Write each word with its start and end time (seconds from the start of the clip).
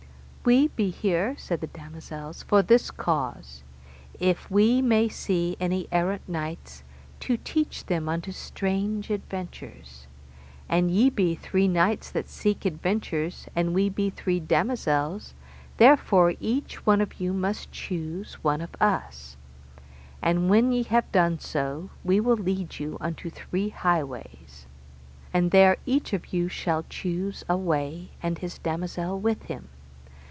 We 0.43 0.69
be 0.69 0.89
here, 0.89 1.35
said 1.37 1.61
the 1.61 1.67
damosels, 1.67 2.41
for 2.41 2.63
this 2.63 2.89
cause: 2.89 3.61
if 4.19 4.49
we 4.49 4.81
may 4.81 5.07
see 5.07 5.55
any 5.59 5.87
errant 5.91 6.27
knights, 6.27 6.83
to 7.19 7.37
teach 7.37 7.85
them 7.85 8.09
unto 8.09 8.31
strange 8.31 9.11
adventures; 9.11 10.07
and 10.67 10.89
ye 10.89 11.11
be 11.11 11.35
three 11.35 11.67
knights 11.67 12.09
that 12.09 12.27
seek 12.27 12.65
adventures, 12.65 13.45
and 13.55 13.75
we 13.75 13.87
be 13.87 14.09
three 14.09 14.39
damosels, 14.39 15.35
and 15.69 15.77
therefore 15.77 16.33
each 16.39 16.87
one 16.87 17.01
of 17.01 17.19
you 17.19 17.33
must 17.33 17.71
choose 17.71 18.33
one 18.43 18.61
of 18.61 18.71
us; 18.81 19.37
and 20.23 20.49
when 20.49 20.71
ye 20.71 20.81
have 20.81 21.09
done 21.11 21.37
so 21.37 21.91
we 22.03 22.19
will 22.19 22.35
lead 22.35 22.79
you 22.79 22.97
unto 22.99 23.29
three 23.29 23.69
highways, 23.69 24.65
and 25.31 25.51
there 25.51 25.77
each 25.85 26.13
of 26.13 26.33
you 26.33 26.49
shall 26.49 26.83
choose 26.89 27.43
a 27.47 27.55
way 27.55 28.09
and 28.23 28.39
his 28.39 28.57
damosel 28.57 29.19
with 29.19 29.43
him. 29.43 29.69